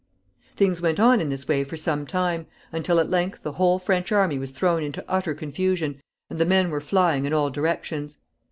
[0.55, 4.11] Things went on in this way for some time, until at length the whole French
[4.11, 8.17] army was thrown into utter confusion, and the men were flying in all directions.